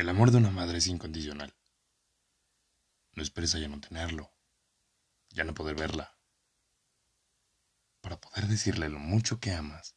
[0.00, 1.54] El amor de una madre es incondicional.
[3.12, 4.32] No esperes a ya no tenerlo,
[5.28, 6.16] ya no poder verla,
[8.00, 9.94] para poder decirle lo mucho que amas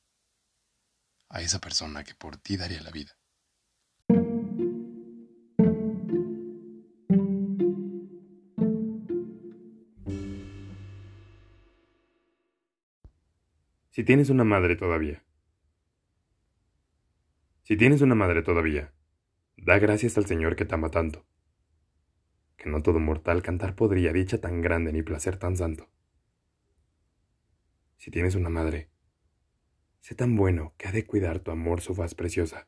[1.29, 3.18] a esa persona que por ti daría la vida.
[13.91, 15.23] Si tienes una madre todavía.
[17.64, 18.93] Si tienes una madre todavía,
[19.65, 21.25] da gracias al Señor que te ama tanto,
[22.57, 25.89] que no todo mortal cantar podría dicha tan grande ni placer tan santo.
[27.95, 28.89] Si tienes una madre,
[30.01, 32.67] sé tan bueno que ha de cuidar tu amor su faz preciosa,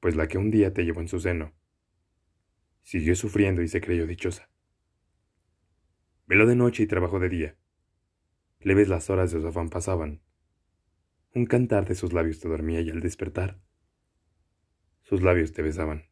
[0.00, 1.52] pues la que un día te llevó en su seno,
[2.82, 4.48] siguió sufriendo y se creyó dichosa.
[6.26, 7.56] Veló de noche y trabajó de día
[8.62, 10.20] Leves las horas de su afán pasaban.
[11.34, 13.58] Un cantar de sus labios te dormía y al despertar,
[15.10, 16.04] sus labios te besaban.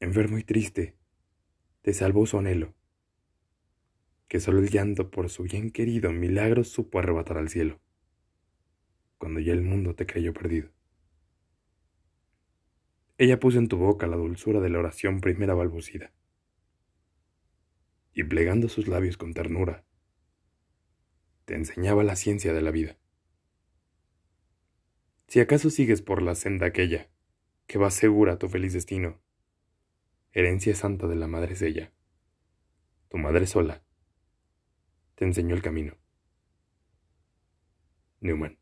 [0.00, 0.96] Enfermo y triste,
[1.82, 2.72] te salvó su anhelo,
[4.26, 7.78] que solo el llanto por su bien querido milagro supo arrebatar al cielo,
[9.18, 10.70] cuando ya el mundo te creyó perdido.
[13.18, 16.14] Ella puso en tu boca la dulzura de la oración primera balbucida,
[18.14, 19.84] y plegando sus labios con ternura,
[21.44, 22.96] te enseñaba la ciencia de la vida.
[25.28, 27.10] Si acaso sigues por la senda aquella,
[27.66, 29.20] que va segura a tu feliz destino,
[30.32, 31.92] herencia santa de la madre es ella.
[33.08, 33.82] Tu madre sola
[35.14, 35.94] te enseñó el camino.
[38.20, 38.58] Newman.